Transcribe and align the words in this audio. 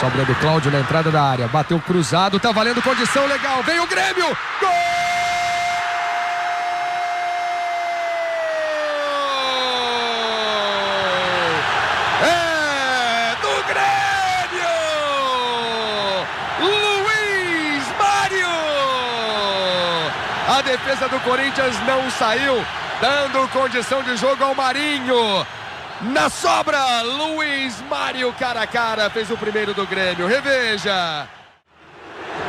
Sobrando 0.00 0.34
Cláudio 0.36 0.72
na 0.72 0.80
entrada 0.80 1.10
da 1.10 1.22
área. 1.22 1.46
Bateu 1.46 1.78
cruzado, 1.78 2.40
tá 2.40 2.50
valendo 2.52 2.80
condição 2.80 3.26
legal. 3.26 3.62
Vem 3.62 3.78
o 3.80 3.86
Grêmio! 3.86 4.34
Gol! 4.58 4.70
É 12.22 13.36
do 13.42 13.62
Grêmio! 13.68 14.70
Luiz 16.60 17.84
Mário! 17.98 18.48
A 20.48 20.62
defesa 20.62 21.08
do 21.10 21.20
Corinthians 21.20 21.76
não 21.86 22.10
saiu, 22.12 22.64
dando 23.02 23.46
condição 23.48 24.02
de 24.02 24.16
jogo 24.16 24.42
ao 24.42 24.54
Marinho. 24.54 25.46
Na 26.02 26.30
sobra, 26.30 27.02
Luiz 27.02 27.80
Mário 27.88 28.32
cara 28.32 28.62
a 28.62 28.66
cara 28.66 29.10
fez 29.10 29.30
o 29.30 29.36
primeiro 29.36 29.74
do 29.74 29.86
Grêmio. 29.86 30.26
Reveja. 30.26 31.28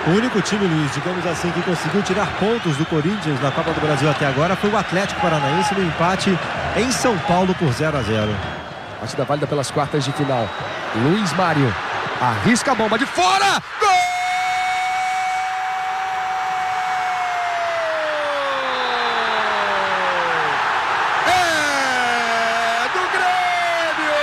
O 0.07 0.11
único 0.11 0.41
time, 0.41 0.65
Luiz, 0.65 0.93
digamos 0.93 1.25
assim, 1.27 1.51
que 1.51 1.61
conseguiu 1.61 2.01
tirar 2.01 2.27
pontos 2.39 2.75
do 2.77 2.85
Corinthians 2.85 3.39
na 3.41 3.51
Copa 3.51 3.71
do 3.71 3.81
Brasil 3.81 4.09
até 4.09 4.25
agora 4.25 4.55
foi 4.55 4.69
o 4.69 4.77
Atlético 4.77 5.21
Paranaense 5.21 5.75
no 5.75 5.83
empate 5.83 6.37
em 6.75 6.91
São 6.91 7.17
Paulo 7.19 7.53
por 7.55 7.71
0 7.71 7.97
a 7.97 8.01
0. 8.01 8.35
Partida 8.99 9.25
válida 9.25 9.47
pelas 9.47 9.69
quartas 9.69 10.05
de 10.05 10.11
final. 10.13 10.47
Luiz 10.95 11.31
Mário 11.33 11.71
arrisca 12.19 12.71
a 12.71 12.75
bomba 12.75 12.97
de 12.97 13.05
fora. 13.05 13.61
Gol! 13.79 13.89
É 21.27 22.89
do 22.93 23.03
Grêmio! 23.11 24.19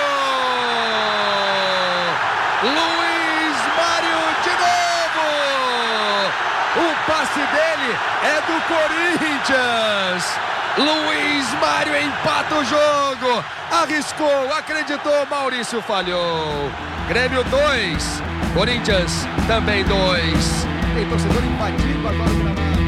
Luiz 2.63 3.57
Mário 3.77 4.21
de 4.43 4.51
novo! 4.51 5.27
O 6.77 6.81
passe 7.09 7.41
dele 7.41 7.97
é 8.23 8.41
do 8.47 8.61
Corinthians! 8.69 10.39
Luiz 10.77 11.53
Mário 11.61 11.97
empata 11.97 12.55
o 12.55 12.65
jogo. 12.65 13.45
Arriscou, 13.73 14.53
acreditou, 14.57 15.27
Maurício 15.29 15.83
falhou. 15.83 16.71
Grêmio 17.09 17.43
2, 17.45 18.23
Corinthians 18.55 19.27
também 19.47 19.83
2. 19.85 20.67
Tem 20.95 21.09
torcedor 21.09 21.45
invadindo 21.45 22.09
agora 22.09 22.31
o 22.31 22.35
gramado. 22.35 22.88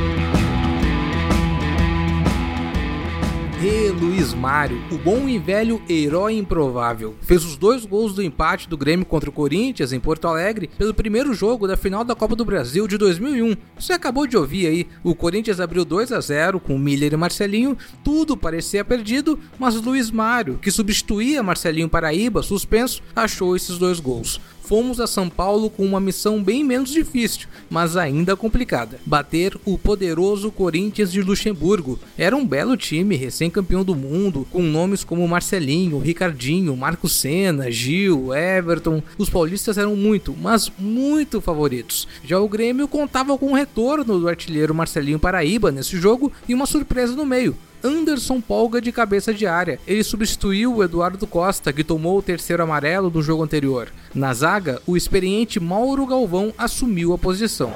E 3.62 3.91
Luiz 3.91 4.33
Mário, 4.33 4.83
o 4.91 4.97
bom 4.97 5.28
e 5.28 5.39
velho 5.39 5.83
herói 5.86 6.33
improvável, 6.33 7.14
fez 7.20 7.44
os 7.44 7.58
dois 7.58 7.84
gols 7.84 8.14
do 8.14 8.22
empate 8.22 8.67
do 8.67 8.75
Grêmio 8.75 9.05
contra 9.05 9.28
o 9.28 9.33
Corinthians 9.33 9.92
em 9.92 10.00
Porto 10.00 10.27
Alegre 10.27 10.70
pelo 10.78 10.94
primeiro 10.94 11.34
jogo 11.34 11.69
da 11.69 11.77
final 11.77 12.02
da 12.02 12.14
Copa 12.14 12.34
do 12.34 12.42
Brasil 12.42 12.89
de 12.89 12.97
2001. 12.97 13.55
Você 13.78 13.92
acabou 13.92 14.27
de 14.27 14.34
ouvir 14.34 14.67
aí, 14.67 14.86
o 15.05 15.14
Corinthians 15.14 15.61
abriu 15.61 15.84
2 15.84 16.11
a 16.11 16.20
0 16.22 16.58
com 16.58 16.78
Miller 16.78 17.12
e 17.12 17.17
Marcelinho, 17.19 17.77
tudo 18.02 18.34
parecia 18.34 18.83
perdido, 18.83 19.39
mas 19.58 19.74
Luiz 19.74 20.11
Mário, 20.11 20.56
que 20.56 20.70
substituía 20.70 21.42
Marcelinho 21.42 21.86
Paraíba, 21.86 22.42
suspenso, 22.42 23.02
achou 23.14 23.55
esses 23.55 23.77
dois 23.77 24.00
gols 24.00 24.41
fomos 24.71 25.01
a 25.01 25.07
São 25.09 25.29
Paulo 25.29 25.69
com 25.69 25.85
uma 25.85 25.99
missão 25.99 26.41
bem 26.41 26.63
menos 26.63 26.91
difícil, 26.91 27.49
mas 27.69 27.97
ainda 27.97 28.37
complicada: 28.37 29.01
bater 29.05 29.59
o 29.65 29.77
poderoso 29.77 30.53
Corinthians 30.53 31.11
de 31.11 31.21
Luxemburgo. 31.21 31.99
Era 32.17 32.37
um 32.37 32.47
belo 32.47 32.77
time, 32.77 33.17
recém-campeão 33.17 33.83
do 33.83 33.97
mundo, 33.97 34.47
com 34.48 34.63
nomes 34.63 35.03
como 35.03 35.27
Marcelinho, 35.27 35.98
Ricardinho, 35.98 36.77
Marco 36.77 37.09
Senna, 37.09 37.69
Gil, 37.69 38.33
Everton. 38.33 39.03
Os 39.19 39.29
paulistas 39.29 39.77
eram 39.77 39.97
muito, 39.97 40.37
mas 40.41 40.71
muito 40.79 41.41
favoritos. 41.41 42.07
Já 42.25 42.39
o 42.39 42.48
Grêmio 42.48 42.87
contava 42.87 43.37
com 43.37 43.51
o 43.51 43.57
retorno 43.57 44.21
do 44.21 44.29
artilheiro 44.29 44.73
Marcelinho 44.73 45.19
Paraíba 45.19 45.73
nesse 45.73 45.97
jogo 45.97 46.30
e 46.48 46.55
uma 46.55 46.64
surpresa 46.64 47.17
no 47.17 47.27
meio. 47.27 47.57
Anderson 47.83 48.41
Polga 48.41 48.80
de 48.80 48.92
cabeça 48.92 49.33
de 49.33 49.46
área. 49.46 49.79
Ele 49.86 50.02
substituiu 50.02 50.77
o 50.77 50.85
Eduardo 50.85 51.27
Costa, 51.27 51.73
que 51.73 51.85
tomou 51.85 52.18
o 52.18 52.23
terceiro 52.23 52.63
amarelo 52.63 53.11
do 53.11 53.23
jogo 53.23 53.42
anterior. 53.42 53.89
Na 54.14 54.33
zaga, 54.35 54.80
o 54.86 54.96
experiente 54.96 55.58
Mauro 55.61 56.07
Galvão 56.07 56.52
assumiu 56.58 57.13
a 57.13 57.18
posição. 57.18 57.74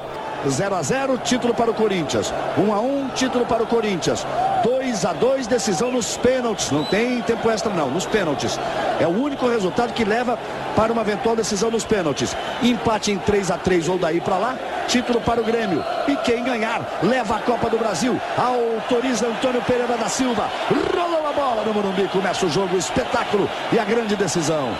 0 0.49 0.75
a 0.75 0.83
0 0.83 1.19
título 1.19 1.55
para 1.55 1.71
o 1.71 1.75
Corinthians. 1.75 2.33
1 2.59 2.73
a 2.73 2.81
1 2.81 3.09
título 3.15 3.47
para 3.47 3.63
o 3.63 3.67
Corinthians. 3.67 4.27
2 4.65 5.05
a 5.05 5.13
2 5.13 5.47
decisão 5.47 5.91
nos 5.91 6.17
pênaltis. 6.17 6.71
Não 6.71 6.85
tem 6.85 7.21
tempo 7.23 7.51
extra, 7.51 7.73
não, 7.73 7.91
nos 7.91 8.07
pênaltis. 8.07 8.59
É 9.01 9.07
o 9.07 9.11
único 9.11 9.49
resultado 9.49 9.93
que 9.93 10.05
leva 10.05 10.39
para 10.77 10.93
uma 10.93 11.03
eventual 11.03 11.37
decisão 11.37 11.71
nos 11.71 11.85
pênaltis. 11.85 12.37
Empate 12.63 13.13
em 13.13 13.19
3 13.19 13.51
a 13.51 13.59
3 13.59 13.89
ou 13.89 13.99
daí 13.99 14.21
para 14.21 14.39
lá. 14.39 14.57
Título 14.89 15.21
para 15.21 15.41
o 15.41 15.45
Grêmio. 15.45 15.85
E 16.09 16.17
quem 16.17 16.45
ganhar 16.45 16.81
leva 17.03 17.37
a 17.37 17.41
Copa 17.41 17.69
do 17.69 17.79
Brasil. 17.79 18.21
Autoriza 18.37 19.27
Antônio 19.27 19.63
Pereira 19.63 19.97
da 19.97 20.09
Silva. 20.09 20.49
Rolou 20.95 21.29
a 21.29 21.33
bola 21.33 21.65
no 21.65 21.75
Morumbi. 21.75 22.09
Começa 22.09 22.47
o 22.47 22.51
jogo, 22.51 22.77
o 22.77 22.79
espetáculo 22.79 23.49
e 23.73 23.79
a 23.79 23.85
grande 23.85 24.17
decisão. 24.17 24.75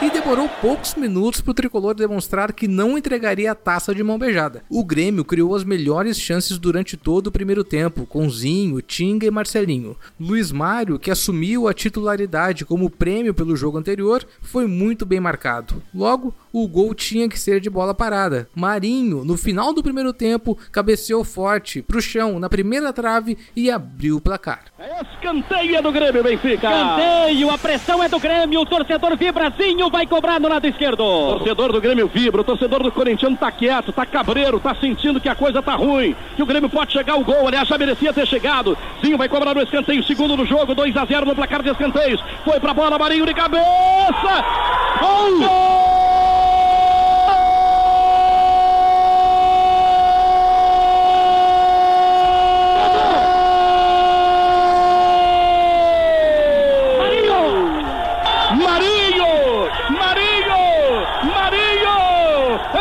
E 0.00 0.10
demorou 0.10 0.48
poucos 0.60 0.94
minutos 0.94 1.40
para 1.40 1.50
o 1.50 1.54
tricolor 1.54 1.92
demonstrar 1.92 2.52
que 2.52 2.68
não 2.68 2.96
entregaria 2.96 3.50
a 3.50 3.54
taça 3.54 3.92
de 3.92 4.00
mão 4.00 4.16
beijada. 4.16 4.62
O 4.70 4.84
Grêmio 4.84 5.24
criou 5.24 5.56
as 5.56 5.64
melhores 5.64 6.20
chances 6.20 6.56
durante 6.56 6.96
todo 6.96 7.26
o 7.26 7.32
primeiro 7.32 7.64
tempo, 7.64 8.06
com 8.06 8.30
Zinho, 8.30 8.80
Tinga 8.80 9.26
e 9.26 9.30
Marcelinho. 9.30 9.96
Luiz 10.18 10.52
Mário, 10.52 11.00
que 11.00 11.10
assumiu 11.10 11.66
a 11.66 11.74
titularidade 11.74 12.64
como 12.64 12.88
prêmio 12.88 13.34
pelo 13.34 13.56
jogo 13.56 13.76
anterior, 13.76 14.24
foi 14.40 14.68
muito 14.68 15.04
bem 15.04 15.18
marcado. 15.18 15.82
Logo, 15.92 16.32
o 16.52 16.68
gol 16.68 16.94
tinha 16.94 17.28
que 17.28 17.38
ser 17.38 17.60
de 17.60 17.68
bola 17.68 17.92
parada. 17.92 18.48
Marinho, 18.54 19.24
no 19.24 19.36
final 19.36 19.74
do 19.74 19.82
primeiro 19.82 20.12
tempo, 20.12 20.56
cabeceou 20.70 21.24
forte 21.24 21.82
para 21.82 21.98
o 21.98 22.02
chão 22.02 22.38
na 22.38 22.48
primeira 22.48 22.92
trave 22.92 23.36
e 23.56 23.68
abriu 23.68 24.16
o 24.16 24.20
placar. 24.20 24.66
Escanteio 25.14 25.76
é 25.76 25.82
do 25.82 25.90
Grêmio, 25.90 26.22
Benfica. 26.22 26.68
Escanteio, 26.70 27.50
a 27.50 27.58
pressão 27.58 28.02
é 28.02 28.08
do 28.08 28.20
Grêmio, 28.20 28.60
o 28.60 28.66
torcedor 28.66 29.16
vibrazinho 29.16 29.87
vai 29.90 30.06
cobrar 30.06 30.40
no 30.40 30.48
lado 30.48 30.66
esquerdo. 30.66 30.98
Torcedor 30.98 31.72
do 31.72 31.80
Grêmio 31.80 32.08
vibra, 32.08 32.40
o 32.40 32.44
torcedor 32.44 32.82
do 32.82 32.92
Corinthians 32.92 33.38
tá 33.38 33.50
quieto, 33.50 33.92
tá 33.92 34.04
cabreiro, 34.06 34.60
tá 34.60 34.74
sentindo 34.74 35.20
que 35.20 35.28
a 35.28 35.34
coisa 35.34 35.62
tá 35.62 35.74
ruim, 35.74 36.14
que 36.36 36.42
o 36.42 36.46
Grêmio 36.46 36.68
pode 36.68 36.92
chegar 36.92 37.14
ao 37.14 37.24
gol, 37.24 37.46
aliás, 37.46 37.68
já 37.68 37.78
merecia 37.78 38.12
ter 38.12 38.26
chegado. 38.26 38.76
Zinho 39.04 39.18
vai 39.18 39.28
cobrar 39.28 39.54
no 39.54 39.62
escanteio, 39.62 40.02
segundo 40.04 40.36
no 40.36 40.46
jogo, 40.46 40.74
2 40.74 40.96
a 40.96 41.04
0 41.04 41.26
no 41.26 41.34
placar 41.34 41.62
de 41.62 41.70
escanteios. 41.70 42.22
Foi 42.44 42.58
pra 42.60 42.74
bola, 42.74 42.98
Marinho 42.98 43.26
de 43.26 43.34
cabeça. 43.34 44.44
Gol! 45.00 45.38
gol! 45.38 45.67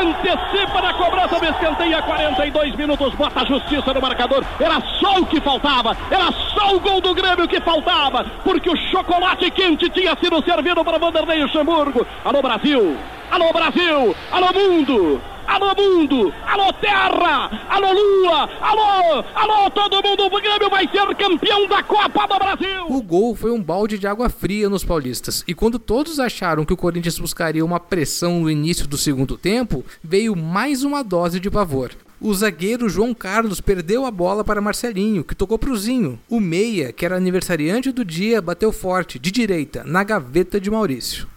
Antecipa 0.08 0.82
na 0.82 0.94
cobrança 0.94 1.40
do 1.40 1.46
escanteio 1.46 1.98
a 1.98 2.02
42 2.02 2.76
minutos, 2.76 3.14
bota 3.16 3.42
a 3.42 3.46
justiça 3.46 3.94
no 3.94 4.02
marcador. 4.02 4.44
Era 4.60 4.82
só 5.00 5.20
o 5.20 5.26
que 5.26 5.42
faltava, 5.42 5.96
era 6.10 6.32
só 6.54 6.76
o 6.76 6.80
gol 6.80 7.02
do 7.02 7.14
Grêmio 7.14 7.48
que 7.48 7.60
faltava, 7.62 8.26
porque 8.44 8.70
o 8.70 8.78
chocolate 8.78 9.52
quente 9.52 9.90
tinha 9.90 10.16
sido 10.16 10.44
servido 10.44 10.84
para 10.84 10.98
Vanderlei 10.98 11.44
Luxemburgo. 11.44 12.06
Alô 12.24 12.42
Brasil, 12.42 12.98
alô 13.32 13.52
Brasil, 13.52 14.16
alô 14.32 14.48
mundo. 14.54 15.22
Alô 15.58 15.74
mundo, 15.74 16.32
alô 16.46 16.72
terra, 16.74 17.66
alô 17.68 17.92
lua, 17.92 18.48
alô, 18.62 19.26
alô 19.34 19.72
todo 19.72 20.08
mundo, 20.08 20.28
o 20.28 20.40
Grêmio 20.40 20.70
vai 20.70 20.88
ser 20.88 21.16
campeão 21.16 21.68
da 21.68 21.82
Copa 21.82 22.28
do 22.28 22.38
Brasil. 22.38 22.86
O 22.88 23.02
gol 23.02 23.36
foi 23.36 23.50
um 23.50 23.64
balde 23.64 23.98
de 23.98 24.06
água 24.06 24.30
fria 24.30 24.70
nos 24.70 24.84
paulistas. 24.84 25.44
E 25.48 25.56
quando 25.56 25.80
todos 25.80 26.20
acharam 26.20 26.64
que 26.64 26.74
o 26.74 26.78
Corinthians 26.78 27.18
buscaria 27.18 27.66
uma 27.66 27.80
pressão 27.80 28.42
no 28.42 28.52
início 28.52 28.86
do 28.86 29.00
segundo 29.00 29.36
tempo, 29.36 29.84
veio 30.04 30.36
mais 30.36 30.84
uma 30.84 31.04
dose 31.04 31.40
de 31.40 31.50
pavor. 31.50 31.90
O 32.22 32.32
zagueiro 32.36 32.88
João 32.88 33.16
Carlos 33.16 33.60
perdeu 33.60 34.06
a 34.06 34.12
bola 34.12 34.44
para 34.44 34.62
Marcelinho, 34.62 35.24
que 35.24 35.34
tocou 35.34 35.58
pro 35.58 35.76
Zinho. 35.76 36.20
O 36.30 36.40
meia, 36.40 36.94
que 36.94 37.04
era 37.04 37.18
aniversariante 37.18 37.92
do 37.92 38.06
dia, 38.06 38.44
bateu 38.44 38.72
forte, 38.72 39.18
de 39.18 39.32
direita, 39.32 39.84
na 39.84 40.04
gaveta 40.04 40.62
de 40.62 40.70
Maurício. 40.70 41.28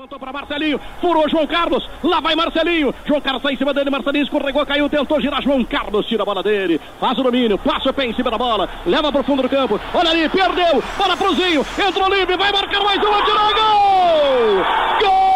Levantou 0.00 0.18
para 0.18 0.32
Marcelinho, 0.32 0.80
furou 0.98 1.28
João 1.28 1.46
Carlos, 1.46 1.86
lá 2.02 2.20
vai 2.20 2.34
Marcelinho. 2.34 2.94
João 3.04 3.20
Carlos 3.20 3.42
está 3.42 3.52
em 3.52 3.56
cima 3.58 3.74
dele, 3.74 3.90
Marcelinho 3.90 4.22
escorregou, 4.22 4.64
caiu, 4.64 4.88
tentou 4.88 5.20
girar. 5.20 5.42
João 5.42 5.62
Carlos 5.62 6.06
tira 6.06 6.22
a 6.22 6.24
bola 6.24 6.42
dele, 6.42 6.80
faz 6.98 7.18
o 7.18 7.22
domínio, 7.22 7.58
passa 7.58 7.90
o 7.90 7.92
pé 7.92 8.06
em 8.06 8.14
cima 8.14 8.30
da 8.30 8.38
bola, 8.38 8.66
leva 8.86 9.12
para 9.12 9.20
o 9.20 9.24
fundo 9.24 9.42
do 9.42 9.48
campo. 9.50 9.78
Olha 9.92 10.08
ali, 10.08 10.26
perdeu, 10.30 10.82
bola 10.96 11.14
pro 11.18 11.34
Zinho, 11.34 11.66
entrou 11.86 12.08
livre, 12.08 12.34
vai 12.34 12.50
marcar 12.50 12.82
mais 12.82 12.98
uma, 13.02 13.22
tirou 13.24 13.54
gol! 13.54 14.64
Gol! 15.02 15.32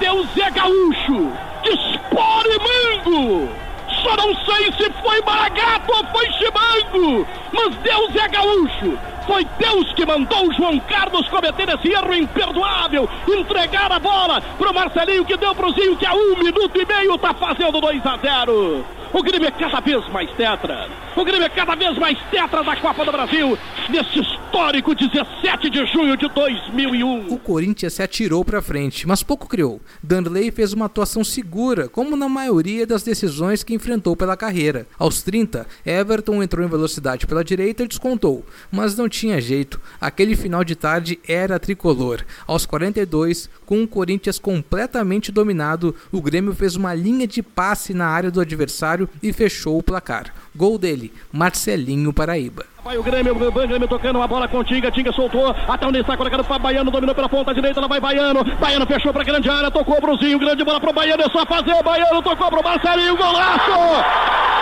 Deus 0.00 0.26
é 0.38 0.50
gaúcho, 0.50 1.32
dispore 1.64 2.58
mango! 3.04 3.67
Só 4.08 4.16
não 4.16 4.34
sei 4.36 4.72
se 4.72 4.90
foi 5.02 5.20
Maragato 5.20 5.92
ou 5.92 6.02
foi 6.06 6.32
Chimão! 6.32 6.68
frango! 6.88 7.26
Mas 7.52 7.74
Deus 7.76 8.16
é 8.16 8.28
gaúcho! 8.28 8.98
Foi 9.26 9.46
Deus 9.58 9.92
que 9.92 10.06
mandou 10.06 10.48
o 10.48 10.54
João 10.54 10.80
Carlos 10.80 11.28
cometer 11.28 11.68
esse 11.68 11.92
erro 11.92 12.14
imperdoável, 12.14 13.08
entregar 13.28 13.92
a 13.92 13.98
bola 13.98 14.40
pro 14.56 14.72
Marcelinho 14.72 15.24
que 15.26 15.36
deu 15.36 15.54
pro 15.54 15.72
Zinho 15.72 15.96
que 15.96 16.06
a 16.06 16.14
um 16.14 16.36
minuto 16.36 16.80
e 16.80 16.86
meio 16.86 17.18
tá 17.18 17.34
fazendo 17.34 17.78
2 17.78 18.06
a 18.06 18.16
0. 18.16 18.84
O 19.12 19.22
Grêmio 19.22 19.48
é 19.48 19.50
cada 19.50 19.80
vez 19.80 20.08
mais 20.08 20.30
tetra. 20.32 20.88
O 21.14 21.24
Grêmio 21.24 21.44
é 21.44 21.48
cada 21.50 21.74
vez 21.74 21.98
mais 21.98 22.18
tetra 22.30 22.64
da 22.64 22.76
Copa 22.76 23.04
do 23.04 23.12
Brasil 23.12 23.58
nesse 23.90 24.37
histórico 24.48 24.94
17 24.94 25.68
de 25.68 25.84
junho 25.84 26.16
de 26.16 26.26
2001. 26.26 27.28
O 27.28 27.38
Corinthians 27.38 27.92
se 27.92 28.02
atirou 28.02 28.42
para 28.42 28.62
frente, 28.62 29.06
mas 29.06 29.22
pouco 29.22 29.46
criou. 29.46 29.78
Danley 30.02 30.50
fez 30.50 30.72
uma 30.72 30.86
atuação 30.86 31.22
segura, 31.22 31.86
como 31.86 32.16
na 32.16 32.30
maioria 32.30 32.86
das 32.86 33.02
decisões 33.02 33.62
que 33.62 33.74
enfrentou 33.74 34.16
pela 34.16 34.38
carreira. 34.38 34.86
Aos 34.98 35.22
30, 35.22 35.66
Everton 35.84 36.42
entrou 36.42 36.64
em 36.64 36.68
velocidade 36.68 37.26
pela 37.26 37.44
direita 37.44 37.84
e 37.84 37.88
descontou, 37.88 38.42
mas 38.72 38.96
não 38.96 39.06
tinha 39.06 39.38
jeito. 39.38 39.78
Aquele 40.00 40.34
final 40.34 40.64
de 40.64 40.74
tarde 40.74 41.18
era 41.28 41.58
tricolor. 41.58 42.24
Aos 42.46 42.64
42, 42.64 43.50
com 43.66 43.82
o 43.82 43.88
Corinthians 43.88 44.38
completamente 44.38 45.30
dominado, 45.30 45.94
o 46.10 46.22
Grêmio 46.22 46.54
fez 46.54 46.74
uma 46.74 46.94
linha 46.94 47.26
de 47.26 47.42
passe 47.42 47.92
na 47.92 48.06
área 48.06 48.30
do 48.30 48.40
adversário 48.40 49.10
e 49.22 49.30
fechou 49.30 49.76
o 49.76 49.82
placar. 49.82 50.32
Gol 50.56 50.78
dele, 50.78 51.12
Marcelinho 51.30 52.14
Paraíba. 52.14 52.64
Vai 52.88 52.96
o 52.96 53.02
Grêmio, 53.02 53.36
o 53.36 53.52
Grêmio 53.52 53.86
tocando 53.86 54.16
uma 54.16 54.26
bola 54.26 54.48
com 54.48 54.64
Tinga, 54.64 54.90
Tinga 54.90 55.12
soltou, 55.12 55.54
até 55.68 55.86
onde 55.86 56.00
está 56.00 56.16
colocando 56.16 56.42
para 56.42 56.58
Baiano, 56.58 56.90
dominou 56.90 57.14
pela 57.14 57.28
ponta 57.28 57.52
direita, 57.52 57.78
ela 57.78 57.86
vai 57.86 58.00
Baiano, 58.00 58.42
Baiano 58.58 58.86
fechou 58.86 59.12
para 59.12 59.24
grande 59.24 59.50
área, 59.50 59.70
tocou 59.70 60.00
Bruzinho, 60.00 60.38
grande 60.38 60.64
bola 60.64 60.80
para 60.80 60.88
o 60.88 60.92
Baiano, 60.94 61.22
é 61.22 61.28
só 61.28 61.44
fazer, 61.44 61.82
Baiano 61.82 62.22
tocou 62.22 62.48
para 62.48 62.60
o 62.60 62.64
Marcelinho, 62.64 63.14
golaço! 63.14 63.72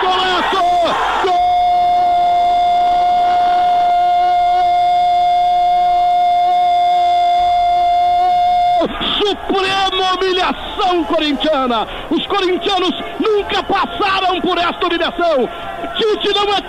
Golaço! 0.01 0.57
Gol! 1.23 1.47
Suprema 9.19 10.13
humilhação 10.15 11.03
corintiana. 11.05 11.87
Os 12.09 12.25
corintianos 12.27 12.91
nunca 13.19 13.63
passaram 13.63 14.41
por 14.41 14.57
esta 14.57 14.85
humilhação. 14.85 15.49
Tite 15.95 16.33
não 16.33 16.53
é 16.53 16.61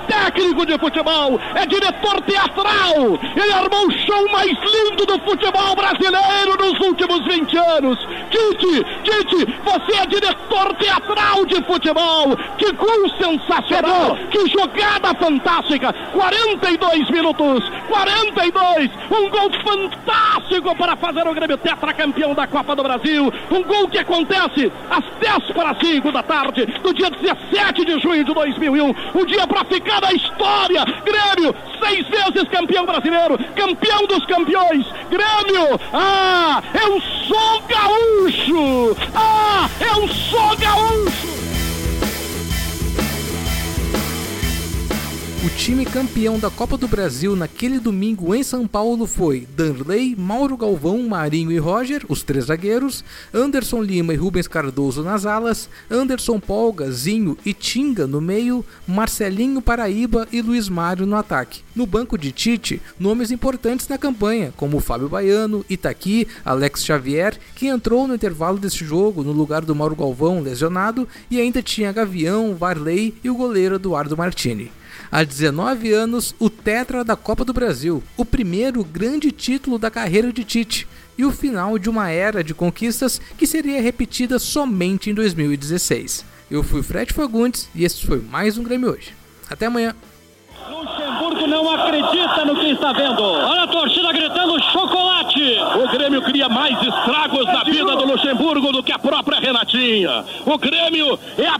de 0.66 0.78
futebol, 0.78 1.40
é 1.54 1.66
diretor 1.66 2.20
teatral. 2.22 3.18
Ele 3.36 3.52
armou 3.52 3.86
o 3.86 3.92
show 3.92 4.28
mais 4.30 4.50
lindo 4.50 5.06
do 5.06 5.18
futebol 5.20 5.76
brasileiro 5.76 6.56
nos 6.58 6.80
últimos 6.80 7.24
20 7.26 7.56
anos. 7.56 7.98
Tite, 8.30 8.84
Tite, 9.04 9.58
você 9.64 9.96
é 9.96 10.06
diretor 10.06 10.74
teatral 10.74 11.46
de 11.46 11.62
futebol. 11.62 12.36
Que 12.56 12.72
gol 12.72 13.08
sensacional, 13.20 14.16
que 14.30 14.48
jogada 14.48 15.14
fantástica. 15.14 15.92
42 16.12 17.10
minutos, 17.10 17.70
42, 17.88 18.90
um 19.10 19.28
gol 19.28 19.50
fantástico 19.64 20.74
para 20.76 20.96
fazer 20.96 21.26
o 21.26 21.34
Grêmio 21.34 21.56
tetracampeão 21.58 22.34
da 22.34 22.46
Copa 22.46 22.74
do 22.74 22.82
Brasil. 22.82 23.32
Um 23.50 23.62
gol 23.62 23.88
que 23.88 23.98
acontece 23.98 24.72
às 24.90 25.04
10 25.20 25.52
para 25.52 25.74
5 25.74 26.12
da 26.12 26.22
tarde 26.22 26.66
do 26.82 26.92
dia 26.92 27.10
17 27.10 27.84
de 27.84 27.98
junho 28.00 28.24
de 28.24 28.34
2001 28.34 28.94
um 29.14 29.24
dia 29.24 29.46
para 29.46 29.64
ficar 29.64 30.00
na 30.00 30.12
história. 30.12 30.47
Grêmio, 31.04 31.54
seis 31.80 32.06
vezes 32.08 32.48
campeão 32.50 32.84
brasileiro, 32.84 33.38
campeão 33.54 34.06
dos 34.06 34.24
campeões. 34.26 34.86
Grêmio, 35.10 35.80
ah, 35.92 36.62
é 36.74 36.86
um 36.88 37.00
só 37.00 37.60
gaúcho. 37.68 38.96
Ah, 39.14 39.68
é 39.80 39.92
um 39.96 40.08
só 40.08 40.54
gaúcho. 40.56 41.47
O 45.40 45.48
time 45.50 45.84
campeão 45.84 46.36
da 46.36 46.50
Copa 46.50 46.76
do 46.76 46.88
Brasil 46.88 47.36
naquele 47.36 47.78
domingo 47.78 48.34
em 48.34 48.42
São 48.42 48.66
Paulo 48.66 49.06
foi 49.06 49.46
Danley, 49.56 50.16
Mauro 50.18 50.56
Galvão, 50.56 51.00
Marinho 51.04 51.52
e 51.52 51.58
Roger, 51.58 52.04
os 52.08 52.24
três 52.24 52.46
zagueiros, 52.46 53.04
Anderson 53.32 53.80
Lima 53.80 54.12
e 54.12 54.16
Rubens 54.16 54.48
Cardoso 54.48 55.00
nas 55.00 55.26
alas, 55.26 55.70
Anderson 55.88 56.40
Polga, 56.40 56.90
Zinho 56.90 57.38
e 57.46 57.54
Tinga 57.54 58.04
no 58.04 58.20
meio, 58.20 58.64
Marcelinho 58.84 59.62
Paraíba 59.62 60.26
e 60.32 60.42
Luiz 60.42 60.68
Mário 60.68 61.06
no 61.06 61.14
ataque. 61.14 61.62
No 61.72 61.86
banco 61.86 62.18
de 62.18 62.32
Tite, 62.32 62.82
nomes 62.98 63.30
importantes 63.30 63.86
na 63.86 63.96
campanha, 63.96 64.52
como 64.56 64.80
Fábio 64.80 65.08
Baiano, 65.08 65.64
Itaqui, 65.70 66.26
Alex 66.44 66.84
Xavier, 66.84 67.38
que 67.54 67.68
entrou 67.68 68.08
no 68.08 68.14
intervalo 68.16 68.58
desse 68.58 68.84
jogo 68.84 69.22
no 69.22 69.30
lugar 69.30 69.64
do 69.64 69.72
Mauro 69.74 69.94
Galvão 69.94 70.40
lesionado, 70.40 71.06
e 71.30 71.40
ainda 71.40 71.62
tinha 71.62 71.92
Gavião, 71.92 72.56
Varley 72.56 73.14
e 73.22 73.30
o 73.30 73.36
goleiro 73.36 73.76
Eduardo 73.76 74.16
Martini. 74.16 74.72
Há 75.10 75.24
19 75.24 75.90
anos, 75.90 76.34
o 76.38 76.50
tetra 76.50 77.02
da 77.02 77.16
Copa 77.16 77.42
do 77.42 77.54
Brasil, 77.54 78.02
o 78.14 78.26
primeiro 78.26 78.84
grande 78.84 79.32
título 79.32 79.78
da 79.78 79.90
carreira 79.90 80.30
de 80.30 80.44
Tite 80.44 80.86
e 81.16 81.24
o 81.24 81.32
final 81.32 81.78
de 81.78 81.88
uma 81.88 82.10
era 82.10 82.44
de 82.44 82.52
conquistas 82.52 83.18
que 83.38 83.46
seria 83.46 83.80
repetida 83.80 84.38
somente 84.38 85.08
em 85.08 85.14
2016. 85.14 86.26
Eu 86.50 86.62
fui 86.62 86.82
Fred 86.82 87.12
Fagundes 87.14 87.70
e 87.74 87.84
esse 87.84 88.06
foi 88.06 88.20
mais 88.20 88.58
um 88.58 88.62
Grêmio 88.62 88.90
hoje. 88.90 89.14
Até 89.48 89.66
amanhã. 89.66 89.94
Luxemburgo 90.68 91.46
não 91.46 91.70
acredita 91.70 92.44
no 92.44 92.60
que 92.60 92.70
está 92.70 92.92
vendo. 92.92 93.22
Olha 93.22 93.62
a 93.62 93.68
torcida 93.68 94.12
gritando 94.12 94.62
chocolate. 94.64 95.56
O 95.82 95.88
Grêmio 95.90 96.20
cria 96.22 96.50
mais 96.50 96.76
estragos 96.82 97.46
na 97.46 97.64
vida 97.64 97.96
do 97.96 98.04
Luxemburgo 98.04 98.72
do 98.72 98.82
que 98.82 98.92
a 98.92 98.98
própria 98.98 99.40
Renatinha. 99.40 100.24
O 100.44 100.58
Grêmio 100.58 101.18
é 101.38 101.46
a 101.46 101.58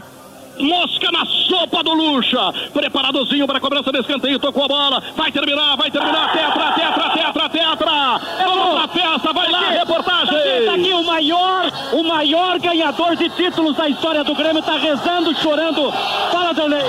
Mosca 0.59 1.11
na 1.11 1.25
sopa 1.25 1.83
do 1.83 1.93
Lucha. 1.93 2.51
Preparadozinho 2.73 3.47
para 3.47 3.57
a 3.57 3.61
cobrança 3.61 3.91
desse 3.91 4.09
escanteio. 4.09 4.39
Tocou 4.39 4.65
a 4.65 4.67
bola. 4.67 5.03
Vai 5.15 5.31
terminar, 5.31 5.75
vai 5.77 5.89
terminar. 5.89 6.31
Tetra, 6.31 6.71
tetra, 6.71 7.09
tetra, 7.09 7.49
tetra. 7.49 8.21
Vamos 8.45 8.79
pra 8.79 8.87
festa. 8.87 9.33
Vai 9.33 9.51
lá, 9.51 9.69
reportagem. 9.69 10.37
Está 10.37 10.73
aqui 10.73 10.93
o 10.93 11.03
maior, 11.03 11.71
o 11.93 12.03
maior 12.03 12.59
ganhador 12.59 13.15
de 13.15 13.29
títulos 13.29 13.75
da 13.75 13.87
história 13.89 14.23
do 14.23 14.35
Grêmio. 14.35 14.59
Está 14.59 14.77
rezando, 14.77 15.33
chorando. 15.35 15.91
Fala, 16.31 16.53
Danley. 16.53 16.85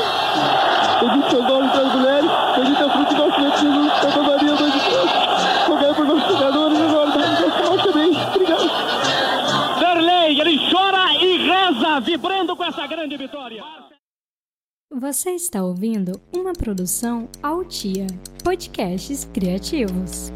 Acredito 0.96 1.30
seu 1.30 1.42
nome, 1.42 1.68
Pedro 1.70 1.90
Guilherme. 1.90 2.28
Acredito 2.28 2.82
no 2.82 2.90
essa 12.70 12.86
grande 12.86 13.16
vitória. 13.16 13.62
Você 14.92 15.30
está 15.30 15.62
ouvindo 15.62 16.20
uma 16.32 16.52
produção 16.52 17.28
Altia 17.42 18.06
Podcasts 18.44 19.24
Criativos. 19.24 20.30